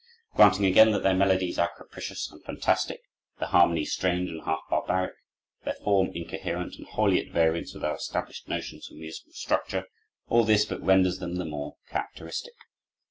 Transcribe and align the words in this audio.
Granting 0.33 0.65
again 0.65 0.93
that 0.93 1.03
their 1.03 1.13
melodies 1.13 1.59
are 1.59 1.69
capricious 1.77 2.31
and 2.31 2.43
fantastic, 2.43 3.01
their 3.37 3.49
harmonies 3.49 3.93
strange 3.93 4.31
and 4.31 4.41
half 4.45 4.61
barbaric, 4.67 5.13
their 5.63 5.75
form 5.75 6.09
incoherent 6.15 6.73
and 6.77 6.87
wholly 6.87 7.23
at 7.23 7.31
variance 7.31 7.75
with 7.75 7.83
our 7.83 7.97
established 7.97 8.47
notions 8.49 8.89
of 8.89 8.97
musical 8.97 9.33
structure, 9.33 9.83
all 10.27 10.43
this 10.43 10.65
but 10.65 10.81
renders 10.81 11.19
them 11.19 11.35
the 11.35 11.45
more 11.45 11.75
characteristic. 11.87 12.55